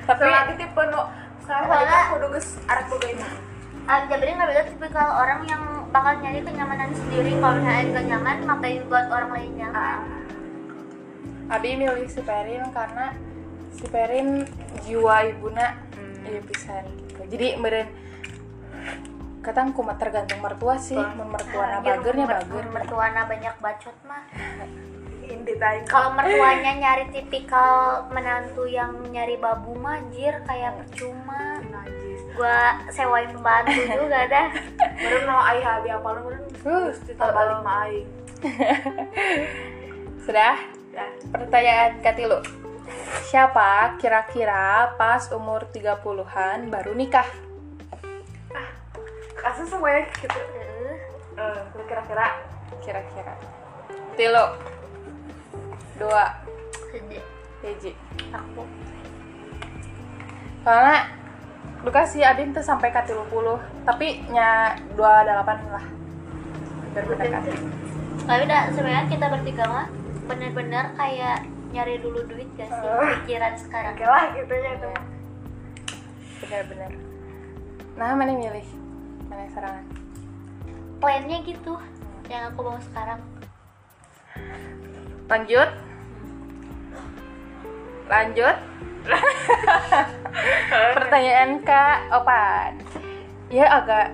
[0.05, 1.01] Tapi selagi tipe nu
[1.41, 3.25] sekarang aku guys arek boga ini
[3.89, 7.31] Ah, Jabrin nggak beda tipikal orang yang bakal nyari kenyamanan sendiri.
[7.37, 9.99] Kalau misalnya nggak nyaman ngapain buat orang lain nyaman
[11.51, 13.11] Abi milih si Perin karena
[13.75, 14.47] si Perin
[14.87, 15.75] jiwa ibuna.
[15.97, 16.23] Hmm.
[16.23, 16.85] iya pisan.
[17.11, 17.21] Gitu.
[17.27, 17.87] Jadi meren
[19.41, 22.65] katang kumat tergantung mertua sih, mun mertuana Anjir, bagernya mer- bager.
[22.71, 24.23] mertuana banyak bacot mah.
[25.87, 31.50] Kalau mertuanya nyari tipikal menantu yang nyari babu mah anjir kayak percuma
[32.35, 34.47] gua sewain pembantu juga dah
[34.99, 38.07] baru nama ayah habi apa lu baru Uh, terus kita balik aing
[40.25, 40.53] Sudah?
[40.93, 42.37] ya Pertanyaan katilu.
[43.25, 47.25] Siapa kira-kira pas umur 30-an baru nikah?
[49.41, 50.37] kasus semuanya gitu
[51.73, 52.37] lu kira-kira
[52.85, 53.33] Kira-kira.
[54.13, 54.45] Tilu.
[55.97, 56.25] Dua.
[56.93, 57.23] sedih.
[57.61, 57.93] Hiji.
[58.33, 58.65] aku
[60.61, 61.09] Soalnya
[61.81, 63.25] Luka si Adin tuh sampai ke 30
[63.89, 65.85] tapi nya 28 lah.
[66.91, 67.51] Mendekati
[68.21, 69.87] tapi udah sebenarnya kita bertiga mah
[70.29, 71.41] bener-bener kayak
[71.73, 72.85] nyari dulu duit gak sih?
[73.25, 73.97] Pikiran sekarang.
[73.97, 74.89] Oke lah gitu ya itu
[76.41, 76.91] benar-benar
[77.97, 78.67] nah mana yang milih?
[79.29, 79.85] Mana yang serangan
[81.01, 81.73] plannya gitu
[82.29, 83.19] yang aku mau sekarang.
[85.27, 85.69] Lanjut
[88.11, 88.55] lanjut.
[90.99, 92.71] Pertanyaan kak Opan.
[93.47, 94.11] Ya agak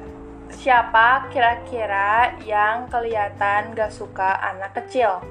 [0.53, 5.21] siapa kira-kira yang kelihatan gak suka anak kecil?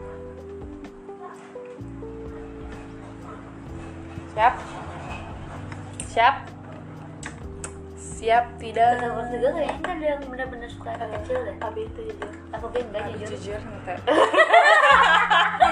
[4.37, 4.55] Siap?
[6.13, 6.37] Siap?
[7.97, 9.01] Siap tidak?
[9.01, 11.57] Terus juga kayaknya kan ada yang bener-bener suka anak kecil deh.
[11.57, 13.29] Tapi itu jujur aku kan enggak jujur.
[13.37, 13.61] jujur.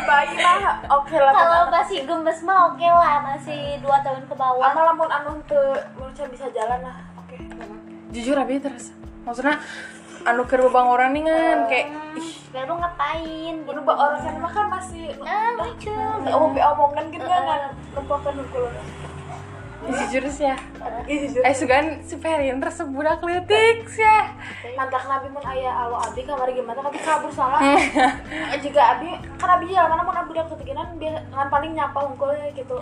[0.04, 4.64] bayi mah oke lah kalau masih gemes mah oke lah masih dua tahun ke bawah.
[4.70, 7.36] Ama lamun anu teu menurut bisa jalan lah oke.
[8.12, 8.92] Jujur abi terus
[9.24, 9.58] maksudnya
[10.24, 12.32] anu keur bang orang nih kan kayak ih.
[12.54, 13.66] baru ngapain gitu.
[13.66, 15.92] Kudu ba orang kan mah kan masih ah lucu.
[16.28, 18.70] omong omongan gitu kan lupakan hukum
[19.86, 20.56] jujur sih ya
[21.04, 24.32] jujur eh sugan si Perin terus budak letik sih ya
[24.74, 27.60] Nantak nabi mun aya alo abi kamar gimana tapi kabur salah
[28.48, 31.98] Eh, juga abi kan abi jalan mana mun abi udah ketiginan dia kan paling nyapa
[32.02, 32.78] unggul gitu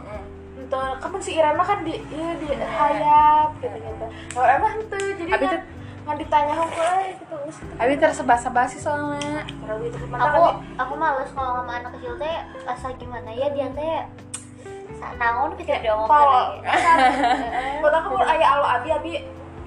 [0.53, 5.31] Ente, kamu si Irana kan di iya di hayap gitu gitu kalau emang itu jadi
[5.31, 5.67] Abi kan tuh-
[6.03, 7.63] nggak ditanya unggul gitu gitu.
[7.79, 10.43] abi tersebasa-basi soalnya Kalau gitu ke mana aku
[10.77, 13.99] aku males kalau sama anak kecil teh asa gimana ya dia teh
[15.17, 16.29] naon kita dia ngomong Pol.
[16.29, 16.57] lagi
[17.83, 19.13] Buat aku mun aya alo abi abi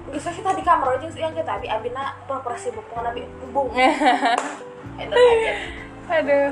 [0.06, 3.90] Geus kita di kamar aja yang kita abi abina pura-pura sibuk pengen abi aja.
[6.16, 6.48] Aduh.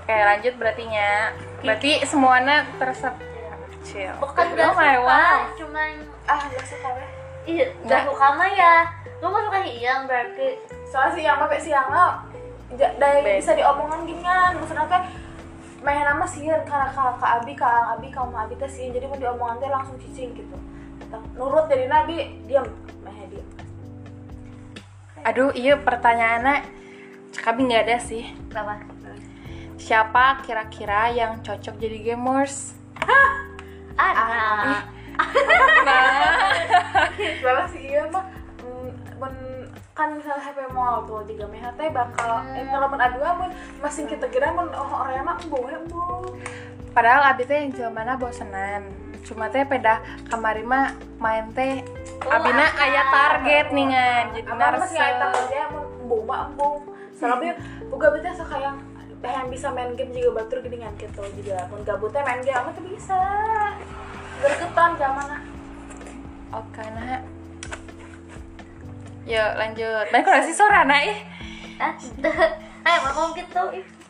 [0.00, 1.30] Oke, lanjut berarti nya.
[1.60, 3.12] Berarti semuanya terasa
[3.80, 4.12] chill.
[4.16, 5.24] bukan gak suka
[5.56, 5.88] cuman
[6.28, 6.88] Ah, gak suka
[7.48, 8.84] iya gak suka mah ya
[9.18, 11.88] lu gak suka hiang berarti Soalnya siang pe siang
[12.76, 14.52] ja- dari bisa diomongan gini kan.
[14.58, 15.00] Maksudnya
[15.80, 18.92] main nama sieun karena ka, ka abi ka ang abi ka mah abi teh sieun
[18.92, 20.56] jadi mau diomongan teh langsung cicing gitu.
[21.34, 22.68] Nurut jadi nabi diam.
[23.00, 23.48] Mah diam.
[25.20, 26.80] Aduh, iya pertanyaannya
[27.30, 28.26] Cakabi nggak ada sih.
[28.50, 28.82] apa
[29.80, 32.74] Siapa kira-kira yang cocok jadi gamers?
[33.96, 34.26] Ana.
[34.26, 34.82] Nah,
[37.40, 38.24] Soalnya si iya mah
[40.00, 43.52] kan misalnya HP mall tuh juga meh teh bakal eh kalau adu mun
[43.84, 46.40] masing kita kira mun oh orangnya mah we embung.
[46.96, 48.88] padahal abi teh yang jelmana bosenan.
[49.20, 50.00] Cuma teh peda
[50.32, 51.84] kamari mah main teh
[52.20, 52.84] Oh, abina ah.
[52.84, 54.24] aya target nih kan.
[54.36, 55.08] Jadi Apa masih narsa.
[55.08, 56.76] aita aja mun embung mah embung.
[57.16, 57.56] Soalnya
[57.88, 58.76] boga bete suka yang
[59.20, 62.72] yang bisa main game juga batur gini kan gitu juga mun gabutnya main game mah
[62.72, 63.20] tuh bisa.
[64.40, 65.28] Gergetan zaman
[66.50, 67.39] Oke, nah.
[69.30, 70.06] Yuk lanjut.
[70.10, 71.14] Baik kalau sih Sorana ih.
[72.82, 73.62] ayo ngomong gitu.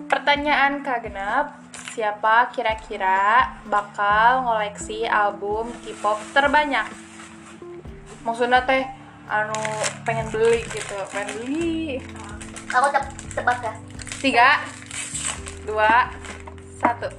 [0.08, 1.60] Pertanyaan Kak Genap,
[1.92, 6.88] siapa kira-kira bakal ngoleksi album K-pop terbanyak?
[8.24, 8.80] Maksudnya teh
[9.28, 9.60] anu
[10.08, 12.00] pengen beli gitu, pengen beli.
[12.70, 13.04] aku tep
[13.36, 13.74] tebak ya
[14.24, 14.48] Tiga,
[15.68, 16.08] dua,
[16.80, 17.12] satu.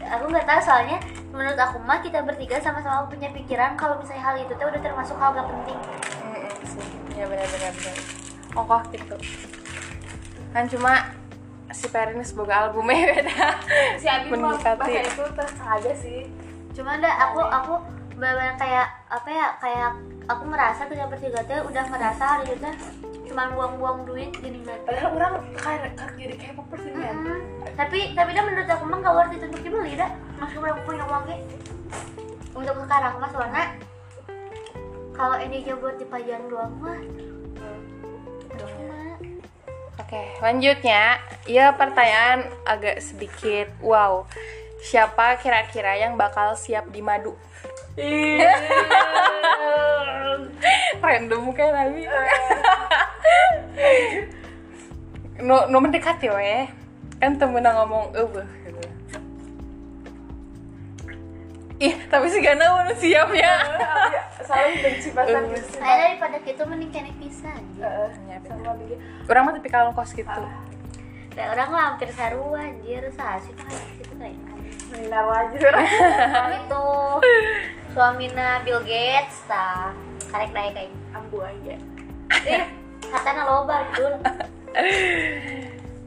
[0.00, 0.98] aku nggak tahu soalnya
[1.30, 5.16] menurut aku mah kita bertiga sama-sama punya pikiran kalau misalnya hal itu tuh udah termasuk
[5.16, 5.78] hal gak penting
[7.20, 7.96] sih, ya benar-benar benar.
[8.50, 9.16] Oh kok gitu.
[10.50, 10.92] Kan cuma
[11.70, 13.48] si Perin semoga albumnya beda.
[13.94, 14.80] si Abi Mendekati.
[14.80, 16.20] bahasa itu tersengaja sih.
[16.70, 17.74] cuma dah aku aku
[18.14, 19.90] benar kayak apa ya kayak
[20.24, 22.70] aku merasa kita bertiga tuh udah merasa hari itu
[23.26, 27.14] cuma buang-buang duit gini kan Padahal orang kayak kayak jadi kayak popers ini kan.
[27.16, 27.38] Mm-mm.
[27.74, 31.04] tapi tapi dah menurut aku mah gak worth it untuk dibeli dah meskipun aku punya
[31.06, 31.36] uangnya
[32.50, 33.64] untuk sekarang mah soalnya
[35.20, 36.96] kalau ini aja buat dipajang doang mah
[38.56, 39.20] cuma
[40.00, 41.20] Oke, lanjutnya.
[41.44, 44.24] Ya pertanyaan agak sedikit wow.
[44.80, 47.36] Siapa kira-kira yang bakal siap di madu?
[51.04, 52.08] Random kayak Nabi.
[55.44, 56.64] no, no mendekati we.
[57.20, 58.82] Kan temen ngomong eueuh gitu.
[61.76, 63.54] Ih, tapi si Gana udah siap ya.
[64.50, 65.42] Saling benci Eh.
[65.54, 65.68] gitu.
[65.78, 68.10] Saya daripada kita mending kena pisah Heeh,
[68.42, 68.98] sama dia.
[69.24, 70.42] Orang mah tipikal kos gitu.
[71.30, 74.36] Kayak orang mah hampir seru anjir sasi tuh kayak gitu kayak
[74.90, 75.54] Minar aja.
[76.58, 76.86] itu
[77.90, 79.94] suamina Bill Gates tah
[80.26, 81.74] karek naik kayak Ambu aja.
[82.42, 82.62] ih
[83.04, 84.18] katanya loba betul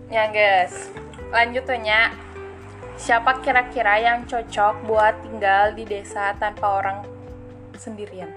[0.07, 0.91] Ya guys,
[1.29, 2.11] lanjutnya
[2.95, 7.03] siapa kira-kira yang cocok buat tinggal di desa tanpa orang
[7.77, 8.29] sendirian?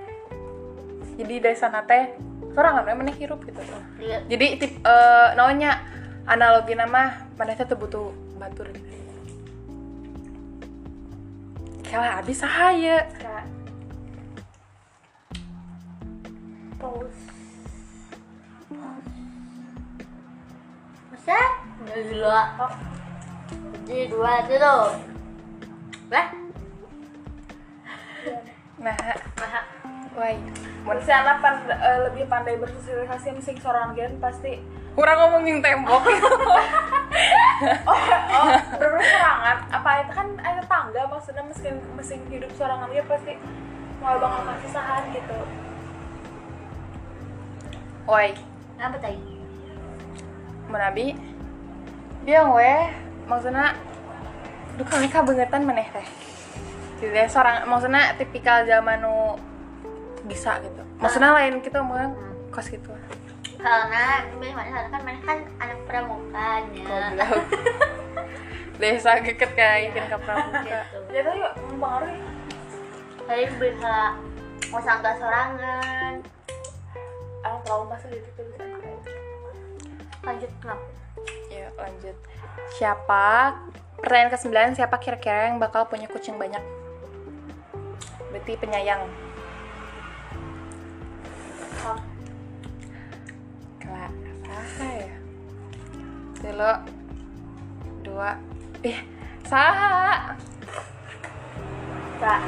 [1.16, 2.16] Jadi desa nate
[2.52, 3.60] sorangan we maneh hirup gitu.
[4.00, 5.80] Dia- Jadi tip eh naonnya
[6.24, 8.88] analogi nama maneh teh butuh batur gitu.
[11.86, 13.08] Kalah habis sahaya.
[13.16, 13.44] Kayak
[16.76, 17.24] pause
[21.08, 21.40] masa
[22.12, 22.40] dua
[23.88, 24.78] jadi dua dulu
[26.12, 26.26] lah
[28.86, 28.94] Nah,
[29.42, 29.66] nah
[30.14, 30.38] wai.
[30.86, 34.62] Mun si anak pan- eh, lebih pandai bersosialisasi mesin seorang gen pasti.
[34.94, 36.06] Kurang ngomongin tembok.
[37.90, 38.48] oh oh
[39.46, 43.34] apa itu kan ada tangga maksudnya mesin mesin hidup seorang dia pasti
[43.98, 45.38] mau bakal kasisahan gitu.
[48.06, 48.38] Wai.
[48.76, 49.16] apa tadi
[50.68, 51.16] menabi
[52.28, 52.74] dia we
[53.24, 53.72] maksudnya
[54.76, 56.25] duh kami kabangetan meneh teh
[56.96, 59.36] jadi seorang maksudnya tipikal zaman nu
[60.24, 60.82] bisa gitu.
[60.96, 62.16] Maksudnya lain kita mau
[62.48, 62.88] kos gitu.
[63.60, 66.84] Karena misalnya kan mana kan anak pramukanya.
[66.88, 67.44] Goblok.
[68.80, 70.60] desa geket kayak ikan ke pramuka.
[70.64, 70.98] Gitu.
[71.12, 72.20] Ya yuk mempengaruhi.
[73.26, 73.94] Jadi bisa
[74.72, 76.24] mau sangka sorangan.
[77.44, 78.64] Anak trauma sendiri tuh bisa
[80.26, 80.86] lanjut kenapa
[81.46, 82.16] ya lanjut.
[82.74, 83.54] Siapa?
[84.02, 86.60] Pertanyaan ke sembilan siapa kira-kira yang bakal punya kucing banyak
[88.30, 89.02] berarti penyayang.
[93.78, 94.12] Kelak,
[94.42, 95.16] saha ya?
[96.42, 96.72] Dulu.
[98.06, 98.30] Dua.
[98.82, 98.98] Eh
[99.46, 100.34] saha
[102.16, 102.40] Kak,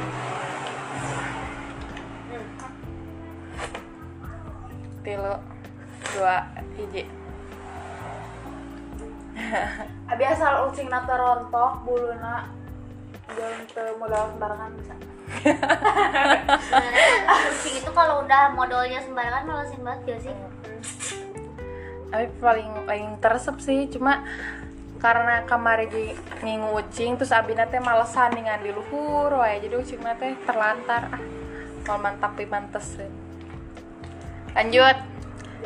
[5.07, 5.35] tilu
[6.15, 6.37] dua.
[6.79, 7.03] Hiji
[10.07, 12.47] Abi asal ucing nata rontok buluna
[13.35, 14.95] jangan modal sembarangan bisa
[17.49, 20.35] kucing itu kalau udah modelnya sembarangan malesin banget gak sih?
[22.09, 24.25] Tapi paling paling teresep sih cuma
[24.99, 26.11] karena kemarin di
[26.43, 29.61] minggu ucing terus abina teh malesan dengan di luhur wae.
[29.61, 31.13] Jadi ucing teh terlantar.
[31.13, 31.23] Ah
[31.89, 33.09] mau mantapi mantesin
[34.53, 34.97] lanjut.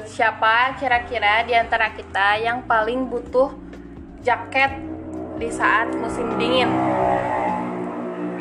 [0.08, 3.52] Siapa kira-kira di antara kita yang paling butuh
[4.24, 4.72] jaket
[5.36, 6.72] di saat musim dingin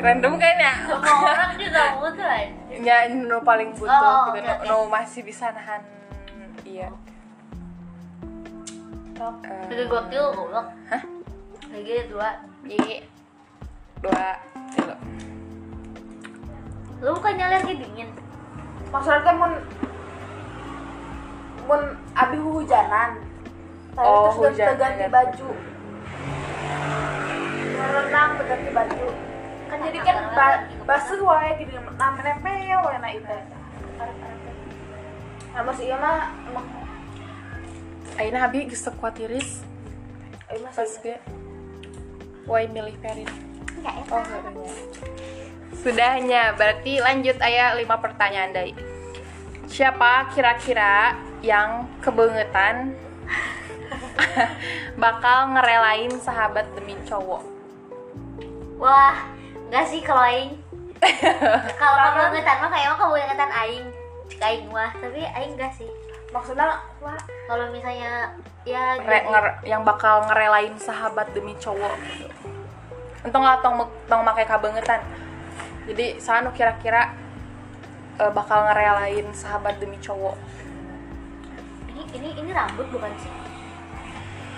[0.02, 4.34] random kayaknya semua orang juga butuh aja ya no paling butuh Oh, gitu.
[4.34, 4.66] oke, no, oke.
[4.66, 5.80] no masih bisa nahan.
[6.62, 6.88] Iya.
[9.22, 11.02] Eh, Lagi gokil goblok Hah?
[11.70, 12.28] Lagi dua.
[12.66, 13.06] Jadi
[14.02, 14.26] dua.
[14.74, 14.94] Tiga.
[16.98, 18.10] Lu bukannya alergi dingin.
[18.90, 19.52] Maksudnya mun
[21.70, 23.22] mun abi hujanan.
[23.92, 25.48] Tadi Oh, terus hujan, ganti baju.
[27.78, 29.06] Renang ganti baju
[29.72, 30.46] kan jadi kan ba
[30.84, 33.36] basuh wae jadi namanya nempel wae na itu
[35.52, 36.66] nah masih iya mah emang
[38.20, 39.64] Aina Abi geus teu kuat tiris
[40.52, 41.16] mah pas ge.
[42.44, 43.24] Why milih Ferin?
[43.80, 44.68] Enggak ya Oh, sudahnya.
[45.72, 48.76] Sudahnya, berarti lanjut ayah lima pertanyaan dari
[49.64, 52.92] Siapa kira-kira yang kebangetan
[55.02, 57.40] bakal ngerelain sahabat demi cowok?
[58.76, 59.16] Wah
[59.72, 60.52] Enggak sih kalau Aing
[61.80, 63.86] Kalau kebangetan mah kayak mah kebangetan Aing
[64.28, 65.88] Cik Aing mah Tapi Aing enggak sih
[66.28, 67.16] maksudnya wah
[67.48, 69.32] Kalau misalnya Ya Re- gini.
[69.32, 72.30] nger- yang bakal ngerelain sahabat demi cowok gitu.
[73.26, 73.74] Entong lah tong
[74.06, 75.02] tong make kabangetan.
[75.90, 77.10] Jadi sanu kira-kira
[78.22, 80.38] eh, bakal ngerelain sahabat demi cowok.
[81.90, 83.32] Ini, ini, ini rambut bukan sih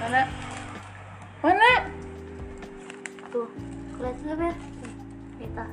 [0.04, 0.28] Mana?
[1.40, 1.70] Mana?
[3.32, 3.48] Tuh
[3.96, 4.73] Kelihatan nggak?
[5.44, 5.66] Kita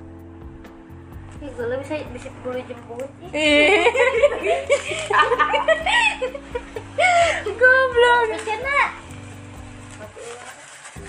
[1.42, 3.10] Ih, gue bisa bisa bulu jemput.
[7.58, 8.30] Goblok.
[8.46, 8.80] Karena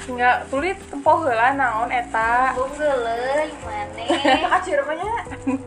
[0.08, 2.56] Enggak tulis tempoh heula naon eta.
[3.44, 4.02] gimana
[4.56, 5.20] kasih rupanya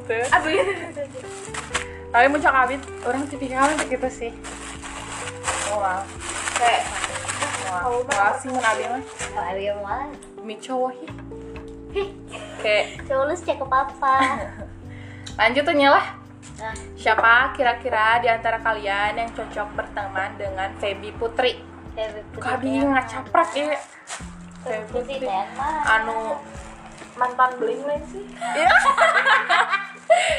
[0.10, 0.26] Teu.
[0.34, 0.66] aduh
[2.10, 4.32] Tapi muncul kabit orang tipikal gitu sih.
[5.70, 6.02] Oh, wow.
[6.58, 6.90] kayak
[7.70, 9.04] Wah, wah sih mun abi mah
[9.84, 10.10] malah
[10.42, 10.56] demi
[13.06, 14.16] Coba lu cek ke papa
[15.40, 16.06] lanjut tuh lah.
[16.56, 21.60] Nah Siapa kira-kira di antara kalian yang cocok berteman dengan Feby Putri?
[21.92, 23.76] Feby Putri Kabi teh ngacaprak ya.
[24.64, 25.28] Feby Putri
[25.86, 26.40] Anu
[27.16, 28.26] mantan beling lain sih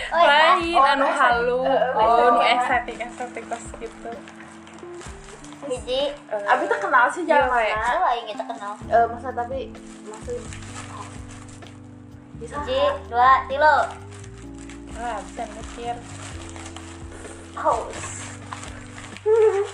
[0.06, 0.56] Oh, iya.
[0.56, 1.60] lain, oh, anu halu.
[1.98, 2.96] Oh, nu estetik.
[2.96, 4.10] estetik pas gitu.
[5.66, 7.68] Hiji Eh, abi tuh kenal sih jangan we.
[7.74, 9.74] Lu aing kita kenal eh masa tapi
[10.06, 10.38] maksud
[12.36, 13.76] bisa Hiji, dua, tilo
[14.96, 15.94] Ah, bisa mikir.
[17.56, 18.00] Haus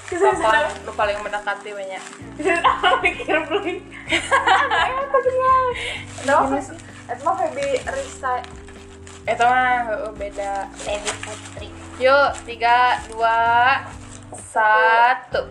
[0.09, 2.03] Siapa lu paling mendekati banyak?
[3.05, 3.81] mikir beling
[5.03, 5.19] apa
[6.23, 6.77] Kenapa sih?
[7.05, 8.41] Itu mah Feby Rista
[9.23, 9.71] Itu mah
[10.15, 10.53] beda.
[10.75, 11.69] Feby Putri
[12.01, 13.79] Yuk, tiga, dua,
[14.33, 15.45] satu.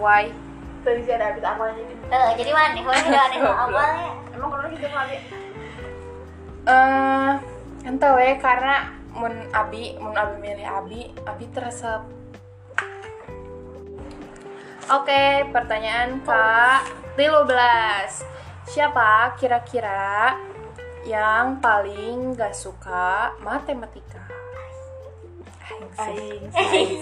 [0.00, 0.32] Why?
[0.80, 3.52] Tadi sih ada abis awalnya Eh, jadi mana aneh Goblok.
[3.68, 5.16] awalnya Emang kalau gitu lagi
[6.66, 7.32] Eh,
[7.84, 12.02] entah we karena mun abi, mun abi milih abi, abi terasa
[14.88, 18.24] Oke, pertanyaan Kak 13
[18.64, 20.32] Siapa kira-kira
[21.04, 24.24] yang paling gak suka matematika?
[25.98, 26.48] Aing.
[26.52, 27.00] Aing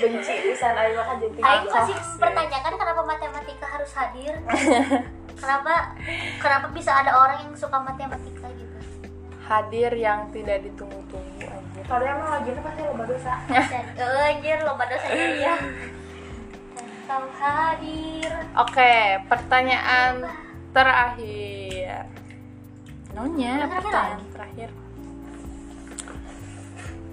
[0.00, 2.16] benci pisan aing makan jenting Aing Aku masih sih.
[2.16, 4.34] pertanyakan kenapa matematika harus hadir
[5.40, 5.96] Kenapa
[6.36, 8.76] kenapa bisa ada orang yang suka matematika gitu
[9.48, 11.82] Hadir yang tidak ditunggu-tunggu anjir.
[11.88, 15.54] Kalau emang lagi ini pasti lo dosa eh, anjir lomba dosanya dia
[17.10, 18.94] Kau hadir Oke,
[19.26, 20.30] pertanyaan
[20.70, 22.06] terakhir.
[23.10, 24.70] Nonya, pertanyaan terakhir.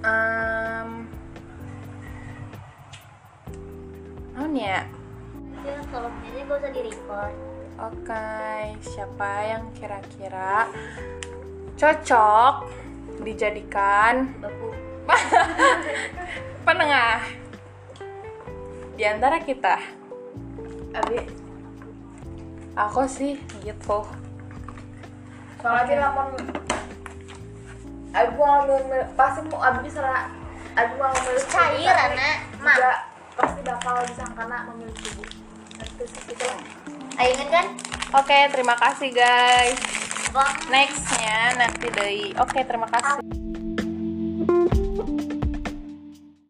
[0.05, 0.89] Um,
[4.37, 4.85] Nonya.
[5.65, 8.25] Ya, kalau menjadi gak usah di record Oke,
[8.81, 10.65] siapa yang kira-kira
[11.77, 12.65] cocok
[13.21, 14.33] dijadikan
[16.65, 17.21] penengah?
[18.97, 19.77] Di antara kita?
[20.89, 21.21] Abi.
[22.73, 24.01] Aku sih gitu.
[25.57, 26.37] soalnya dia lamun
[28.13, 28.65] Abi mau
[29.13, 30.33] pasti mau Abi bisa lah.
[30.73, 32.29] Aduh mau memilih tubuh, Cair, tapi Ana.
[32.57, 32.91] juga
[33.37, 35.29] pasti bakal disangkana memilih tubuh
[35.77, 36.45] itu sih gitu
[37.17, 37.65] Ayo inget kan?
[38.13, 39.81] Oke, terima kasih guys.
[40.69, 42.29] Nextnya nanti dari.
[42.37, 43.46] Oke, terima kasih.